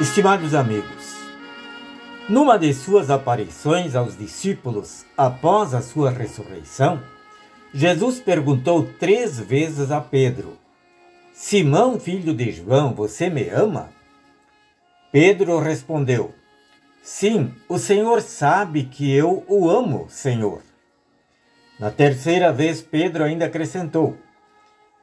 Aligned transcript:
Estimados 0.00 0.54
amigos, 0.54 1.16
numa 2.28 2.56
de 2.56 2.72
suas 2.72 3.10
aparições 3.10 3.96
aos 3.96 4.16
discípulos 4.16 5.04
após 5.16 5.74
a 5.74 5.82
sua 5.82 6.08
ressurreição, 6.08 7.02
Jesus 7.74 8.20
perguntou 8.20 8.88
três 9.00 9.40
vezes 9.40 9.90
a 9.90 10.00
Pedro: 10.00 10.56
Simão, 11.32 11.98
filho 11.98 12.32
de 12.32 12.52
João, 12.52 12.94
você 12.94 13.28
me 13.28 13.48
ama? 13.48 13.90
Pedro 15.10 15.58
respondeu: 15.58 16.32
Sim, 17.02 17.52
o 17.68 17.76
Senhor 17.76 18.22
sabe 18.22 18.84
que 18.84 19.12
eu 19.12 19.44
o 19.48 19.68
amo, 19.68 20.06
Senhor. 20.08 20.62
Na 21.80 21.90
terceira 21.90 22.52
vez, 22.52 22.80
Pedro 22.80 23.24
ainda 23.24 23.46
acrescentou: 23.46 24.16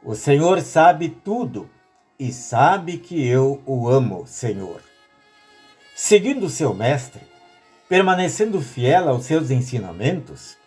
O 0.02 0.16
Senhor 0.16 0.62
sabe 0.62 1.10
tudo 1.10 1.70
e 2.20 2.32
sabe 2.32 2.98
que 2.98 3.28
eu 3.28 3.62
o 3.66 3.90
amo, 3.90 4.26
Senhor. 4.26 4.82
Seguindo 5.98 6.50
seu 6.50 6.74
mestre, 6.74 7.22
permanecendo 7.88 8.62
fiel 8.62 9.08
aos 9.08 9.24
seus 9.24 9.50
ensinamentos, 9.50 10.58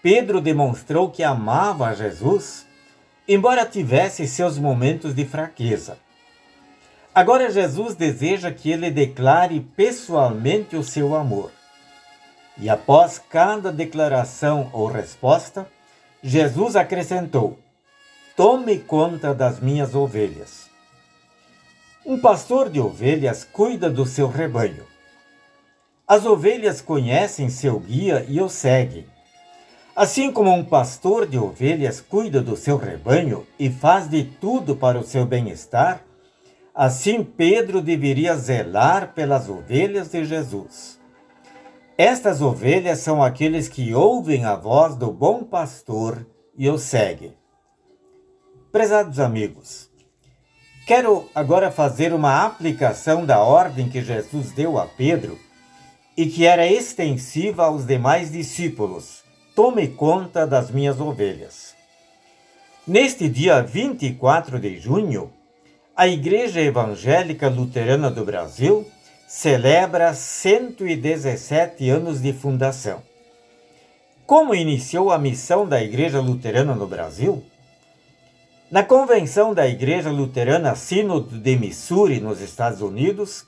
Pedro 0.00 0.40
demonstrou 0.40 1.10
que 1.10 1.24
amava 1.24 1.88
a 1.88 1.92
Jesus, 1.92 2.64
embora 3.26 3.66
tivesse 3.66 4.28
seus 4.28 4.58
momentos 4.58 5.12
de 5.12 5.24
fraqueza. 5.24 5.98
Agora 7.12 7.50
Jesus 7.50 7.96
deseja 7.96 8.52
que 8.52 8.70
ele 8.70 8.92
declare 8.92 9.58
pessoalmente 9.74 10.76
o 10.76 10.84
seu 10.84 11.16
amor. 11.16 11.50
E 12.56 12.70
após 12.70 13.18
cada 13.18 13.72
declaração 13.72 14.70
ou 14.72 14.86
resposta, 14.86 15.66
Jesus 16.22 16.76
acrescentou: 16.76 17.58
Tome 18.36 18.78
conta 18.78 19.34
das 19.34 19.58
minhas 19.58 19.96
ovelhas. 19.96 20.69
Um 22.10 22.18
pastor 22.18 22.68
de 22.68 22.80
ovelhas 22.80 23.44
cuida 23.44 23.88
do 23.88 24.04
seu 24.04 24.26
rebanho. 24.26 24.84
As 26.08 26.26
ovelhas 26.26 26.80
conhecem 26.80 27.48
seu 27.48 27.78
guia 27.78 28.26
e 28.28 28.40
o 28.40 28.48
seguem. 28.48 29.06
Assim 29.94 30.32
como 30.32 30.52
um 30.52 30.64
pastor 30.64 31.24
de 31.24 31.38
ovelhas 31.38 32.00
cuida 32.00 32.42
do 32.42 32.56
seu 32.56 32.76
rebanho 32.76 33.46
e 33.56 33.70
faz 33.70 34.10
de 34.10 34.24
tudo 34.24 34.74
para 34.74 34.98
o 34.98 35.04
seu 35.04 35.24
bem-estar, 35.24 36.02
assim 36.74 37.22
Pedro 37.22 37.80
deveria 37.80 38.34
zelar 38.34 39.14
pelas 39.14 39.48
ovelhas 39.48 40.10
de 40.10 40.24
Jesus. 40.24 40.98
Estas 41.96 42.42
ovelhas 42.42 42.98
são 42.98 43.22
aqueles 43.22 43.68
que 43.68 43.94
ouvem 43.94 44.44
a 44.44 44.56
voz 44.56 44.96
do 44.96 45.12
bom 45.12 45.44
pastor 45.44 46.26
e 46.58 46.68
o 46.68 46.76
seguem. 46.76 47.36
Prezados 48.72 49.20
amigos, 49.20 49.89
Quero 50.90 51.30
agora 51.32 51.70
fazer 51.70 52.12
uma 52.12 52.44
aplicação 52.44 53.24
da 53.24 53.38
ordem 53.38 53.88
que 53.88 54.02
Jesus 54.02 54.50
deu 54.50 54.76
a 54.76 54.86
Pedro 54.86 55.38
e 56.16 56.26
que 56.26 56.44
era 56.44 56.66
extensiva 56.66 57.66
aos 57.66 57.86
demais 57.86 58.32
discípulos. 58.32 59.22
Tome 59.54 59.86
conta 59.86 60.44
das 60.44 60.68
minhas 60.68 61.00
ovelhas. 61.00 61.76
Neste 62.84 63.28
dia 63.28 63.62
24 63.62 64.58
de 64.58 64.80
junho, 64.80 65.30
a 65.96 66.08
Igreja 66.08 66.60
Evangélica 66.60 67.48
Luterana 67.48 68.10
do 68.10 68.24
Brasil 68.24 68.84
celebra 69.28 70.12
117 70.12 71.88
anos 71.88 72.20
de 72.20 72.32
fundação. 72.32 73.00
Como 74.26 74.56
iniciou 74.56 75.12
a 75.12 75.18
missão 75.20 75.68
da 75.68 75.80
Igreja 75.80 76.20
Luterana 76.20 76.74
no 76.74 76.88
Brasil? 76.88 77.44
Na 78.70 78.84
convenção 78.84 79.52
da 79.52 79.66
Igreja 79.66 80.12
Luterana 80.12 80.76
Sínodo 80.76 81.36
de 81.36 81.56
Missouri, 81.56 82.20
nos 82.20 82.40
Estados 82.40 82.80
Unidos, 82.80 83.44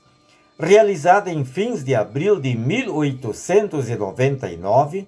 realizada 0.59 1.31
em 1.31 1.45
fins 1.45 1.81
de 1.81 1.95
abril 1.95 2.41
de 2.41 2.53
1899, 2.57 5.07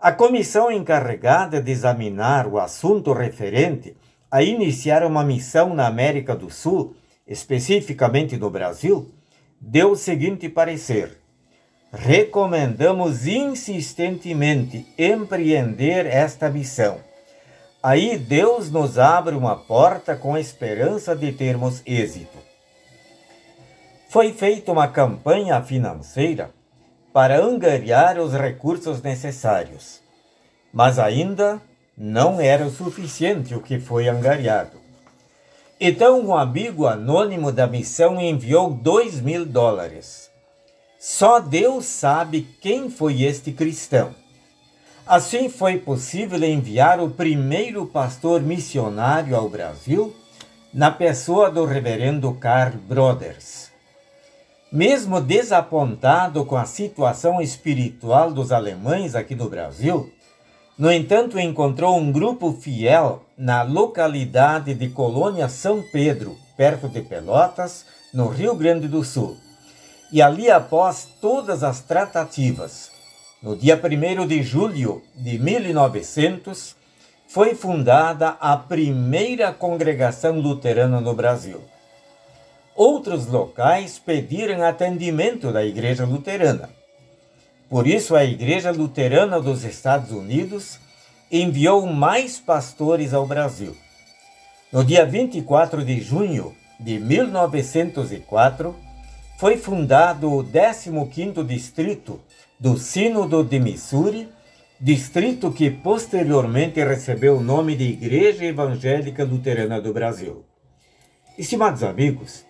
a 0.00 0.10
comissão 0.10 0.72
encarregada 0.72 1.62
de 1.62 1.70
examinar 1.70 2.48
o 2.48 2.58
assunto 2.58 3.12
referente 3.12 3.96
a 4.28 4.42
iniciar 4.42 5.04
uma 5.04 5.22
missão 5.22 5.72
na 5.72 5.86
América 5.86 6.34
do 6.34 6.50
Sul, 6.50 6.96
especificamente 7.24 8.36
no 8.36 8.50
Brasil, 8.50 9.08
deu 9.60 9.92
o 9.92 9.96
seguinte 9.96 10.48
parecer: 10.48 11.16
recomendamos 11.92 13.28
insistentemente 13.28 14.84
empreender 14.98 16.06
esta 16.06 16.50
missão 16.50 17.06
Aí 17.80 18.18
Deus 18.18 18.70
nos 18.72 18.98
abre 18.98 19.36
uma 19.36 19.54
porta 19.54 20.16
com 20.16 20.34
a 20.34 20.40
esperança 20.40 21.14
de 21.14 21.30
termos 21.30 21.80
êxito. 21.86 22.36
Foi 24.08 24.32
feita 24.32 24.72
uma 24.72 24.88
campanha 24.88 25.62
financeira 25.62 26.50
para 27.12 27.38
angariar 27.38 28.18
os 28.18 28.32
recursos 28.32 29.00
necessários, 29.00 30.00
mas 30.72 30.98
ainda 30.98 31.62
não 31.96 32.40
era 32.40 32.66
o 32.66 32.70
suficiente 32.70 33.54
o 33.54 33.60
que 33.60 33.78
foi 33.78 34.08
angariado. 34.08 34.78
Então, 35.80 36.20
um 36.20 36.34
amigo 36.34 36.84
anônimo 36.84 37.52
da 37.52 37.68
missão 37.68 38.20
enviou 38.20 38.70
dois 38.70 39.20
mil 39.20 39.46
dólares. 39.46 40.28
Só 40.98 41.38
Deus 41.38 41.84
sabe 41.84 42.42
quem 42.60 42.90
foi 42.90 43.22
este 43.22 43.52
cristão. 43.52 44.12
Assim 45.08 45.48
foi 45.48 45.78
possível 45.78 46.38
enviar 46.44 47.00
o 47.00 47.08
primeiro 47.08 47.86
pastor 47.86 48.42
missionário 48.42 49.34
ao 49.34 49.48
Brasil, 49.48 50.14
na 50.72 50.90
pessoa 50.90 51.50
do 51.50 51.64
reverendo 51.64 52.30
Carl 52.34 52.76
Broders. 52.76 53.70
Mesmo 54.70 55.18
desapontado 55.18 56.44
com 56.44 56.56
a 56.58 56.66
situação 56.66 57.40
espiritual 57.40 58.30
dos 58.30 58.52
alemães 58.52 59.14
aqui 59.14 59.34
no 59.34 59.48
Brasil, 59.48 60.12
no 60.76 60.92
entanto, 60.92 61.40
encontrou 61.40 61.96
um 61.96 62.12
grupo 62.12 62.52
fiel 62.52 63.24
na 63.34 63.62
localidade 63.62 64.74
de 64.74 64.90
Colônia 64.90 65.48
São 65.48 65.82
Pedro, 65.90 66.36
perto 66.54 66.86
de 66.86 67.00
Pelotas, 67.00 67.86
no 68.12 68.28
Rio 68.28 68.54
Grande 68.54 68.86
do 68.86 69.02
Sul. 69.02 69.38
E 70.12 70.20
ali, 70.20 70.50
após 70.50 71.08
todas 71.18 71.62
as 71.62 71.80
tratativas, 71.80 72.97
no 73.42 73.56
dia 73.56 73.80
1 73.80 74.26
de 74.26 74.42
julho 74.42 75.02
de 75.14 75.38
1900, 75.38 76.76
foi 77.28 77.54
fundada 77.54 78.36
a 78.40 78.56
primeira 78.56 79.52
congregação 79.52 80.40
luterana 80.40 81.00
no 81.00 81.14
Brasil. 81.14 81.60
Outros 82.74 83.26
locais 83.26 83.98
pediram 83.98 84.64
atendimento 84.64 85.52
da 85.52 85.64
Igreja 85.64 86.04
Luterana. 86.04 86.70
Por 87.68 87.86
isso, 87.86 88.16
a 88.16 88.24
Igreja 88.24 88.70
Luterana 88.70 89.40
dos 89.40 89.62
Estados 89.62 90.10
Unidos 90.10 90.80
enviou 91.30 91.86
mais 91.86 92.38
pastores 92.40 93.12
ao 93.12 93.26
Brasil. 93.26 93.76
No 94.72 94.82
dia 94.82 95.04
24 95.04 95.84
de 95.84 96.00
junho 96.00 96.54
de 96.80 96.98
1904, 96.98 98.74
foi 99.38 99.56
fundado 99.56 100.32
o 100.34 100.42
15º 100.42 101.46
Distrito 101.46 102.20
do 102.58 102.76
Sínodo 102.76 103.44
de 103.44 103.60
Missouri, 103.60 104.28
distrito 104.80 105.52
que 105.52 105.70
posteriormente 105.70 106.82
recebeu 106.82 107.36
o 107.36 107.40
nome 107.40 107.76
de 107.76 107.84
Igreja 107.84 108.44
Evangélica 108.44 109.22
Luterana 109.22 109.80
do 109.80 109.92
Brasil. 109.92 110.44
Estimados 111.38 111.84
amigos, 111.84 112.44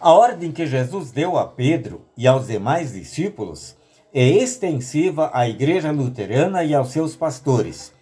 a 0.00 0.12
ordem 0.12 0.50
que 0.50 0.66
Jesus 0.66 1.12
deu 1.12 1.38
a 1.38 1.46
Pedro 1.46 2.04
e 2.16 2.26
aos 2.26 2.48
demais 2.48 2.92
discípulos 2.92 3.76
é 4.12 4.26
extensiva 4.26 5.30
à 5.32 5.48
Igreja 5.48 5.92
Luterana 5.92 6.64
e 6.64 6.74
aos 6.74 6.88
seus 6.88 7.14
pastores. 7.14 7.92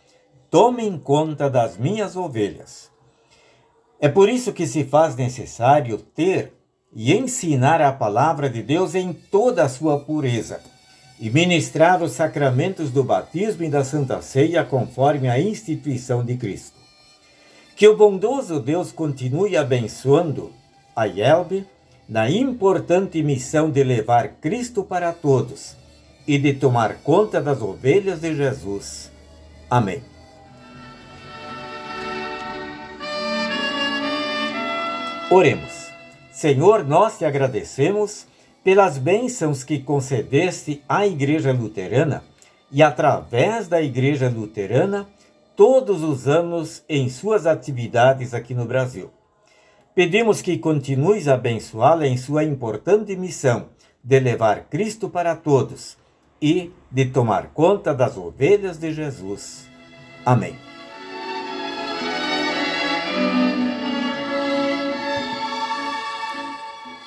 Tomem 0.48 0.98
conta 0.98 1.50
das 1.50 1.76
minhas 1.76 2.16
ovelhas. 2.16 2.90
É 4.00 4.08
por 4.08 4.30
isso 4.30 4.50
que 4.54 4.66
se 4.66 4.82
faz 4.82 5.14
necessário 5.14 5.98
ter 5.98 6.54
e 6.94 7.12
ensinar 7.14 7.80
a 7.80 7.92
palavra 7.92 8.50
de 8.50 8.62
Deus 8.62 8.94
em 8.94 9.12
toda 9.12 9.64
a 9.64 9.68
sua 9.68 9.98
pureza 10.00 10.60
e 11.18 11.30
ministrar 11.30 12.02
os 12.02 12.12
sacramentos 12.12 12.90
do 12.90 13.02
batismo 13.04 13.64
e 13.64 13.70
da 13.70 13.84
Santa 13.84 14.20
Ceia 14.20 14.64
conforme 14.64 15.28
a 15.28 15.40
instituição 15.40 16.24
de 16.24 16.36
Cristo. 16.36 16.76
Que 17.76 17.88
o 17.88 17.96
bondoso 17.96 18.60
Deus 18.60 18.92
continue 18.92 19.56
abençoando 19.56 20.52
a 20.94 21.04
Yelbe 21.04 21.66
na 22.08 22.28
importante 22.28 23.22
missão 23.22 23.70
de 23.70 23.82
levar 23.82 24.28
Cristo 24.40 24.82
para 24.82 25.12
todos 25.12 25.76
e 26.26 26.38
de 26.38 26.52
tomar 26.52 26.96
conta 26.96 27.40
das 27.40 27.62
ovelhas 27.62 28.20
de 28.20 28.34
Jesus. 28.34 29.10
Amém. 29.70 30.02
Oremos. 35.30 35.81
Senhor, 36.32 36.82
nós 36.82 37.18
te 37.18 37.26
agradecemos 37.26 38.26
pelas 38.64 38.96
bênçãos 38.96 39.62
que 39.62 39.78
concedeste 39.78 40.82
à 40.88 41.06
Igreja 41.06 41.52
Luterana 41.52 42.24
e 42.70 42.82
através 42.82 43.68
da 43.68 43.82
Igreja 43.82 44.30
Luterana 44.30 45.06
todos 45.54 46.02
os 46.02 46.26
anos 46.26 46.82
em 46.88 47.10
suas 47.10 47.46
atividades 47.46 48.32
aqui 48.32 48.54
no 48.54 48.64
Brasil. 48.64 49.10
Pedimos 49.94 50.40
que 50.40 50.56
continues 50.56 51.28
a 51.28 51.34
abençoá-la 51.34 52.06
em 52.06 52.16
sua 52.16 52.44
importante 52.44 53.14
missão 53.14 53.66
de 54.02 54.18
levar 54.18 54.64
Cristo 54.70 55.10
para 55.10 55.36
todos 55.36 55.98
e 56.40 56.72
de 56.90 57.04
tomar 57.04 57.48
conta 57.48 57.94
das 57.94 58.16
ovelhas 58.16 58.78
de 58.78 58.90
Jesus. 58.90 59.68
Amém. 60.24 60.71